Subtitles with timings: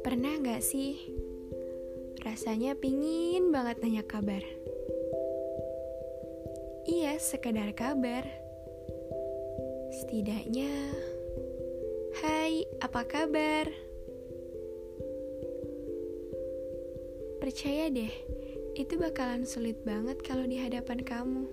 [0.00, 0.96] Pernah gak sih
[2.24, 4.40] rasanya pingin banget nanya kabar?
[6.88, 8.24] Iya, sekedar kabar.
[9.92, 10.72] Setidaknya,
[12.24, 13.68] hai, apa kabar?
[17.44, 18.12] Percaya deh,
[18.72, 21.44] itu bakalan sulit banget kalau di hadapan kamu.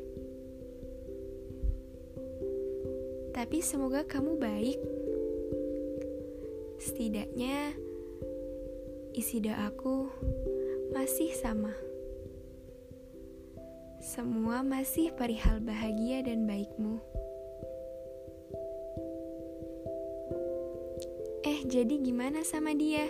[3.36, 4.80] Tapi semoga kamu baik.
[6.80, 7.76] Setidaknya,
[9.12, 10.07] isi doaku
[10.95, 11.76] masih sama.
[13.99, 17.03] Semua masih perihal bahagia dan baikmu.
[21.43, 23.04] Eh, jadi gimana sama dia?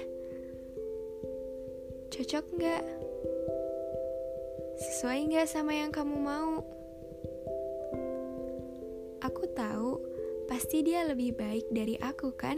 [2.10, 2.84] Cocok nggak?
[4.82, 6.66] Sesuai nggak sama yang kamu mau?
[10.66, 12.58] Pasti dia lebih baik dari aku, kan?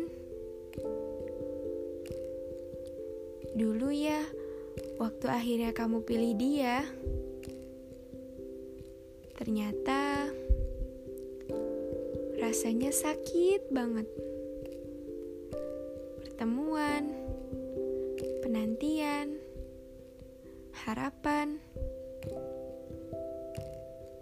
[3.51, 4.23] Dulu ya,
[4.95, 6.87] waktu akhirnya kamu pilih dia,
[9.35, 10.31] ternyata
[12.39, 14.07] rasanya sakit banget.
[16.23, 17.11] Pertemuan,
[18.39, 19.35] penantian,
[20.87, 21.59] harapan,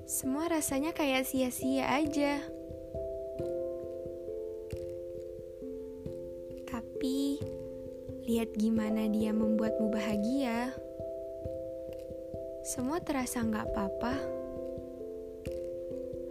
[0.10, 2.65] semua rasanya kayak sia-sia aja.
[8.26, 10.74] Lihat gimana dia membuatmu bahagia.
[12.66, 14.14] Semua terasa nggak apa-apa.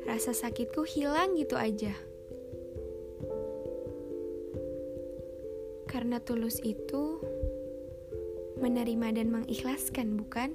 [0.02, 1.94] Rasa sakitku hilang gitu aja.
[5.86, 7.22] Karena tulus itu
[8.58, 10.50] menerima dan mengikhlaskan, bukan?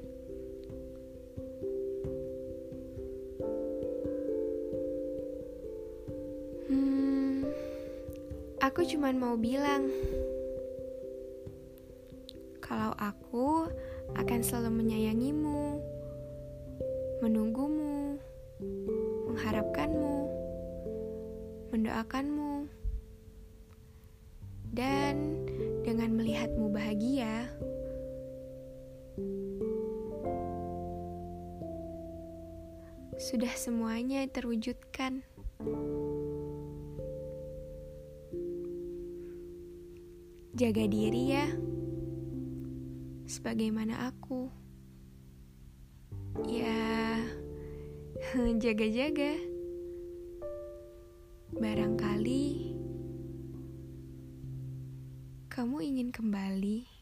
[6.67, 7.47] Hmm,
[8.59, 9.87] aku cuma mau bilang
[12.69, 13.65] kalau aku
[14.13, 15.81] akan selalu menyayangimu,
[17.25, 18.21] menunggumu,
[19.25, 20.29] mengharapkanmu,
[21.73, 22.69] mendoakanmu,
[24.69, 25.49] dan
[25.81, 27.49] dengan melihatmu bahagia,
[33.17, 35.25] sudah semuanya terwujudkan.
[40.53, 41.47] Jaga diri ya
[43.29, 44.49] sebagaimana aku.
[46.49, 47.21] Ya,
[48.65, 49.37] jaga-jaga.
[51.53, 52.73] Barangkali
[55.53, 56.98] kamu ingin kembali.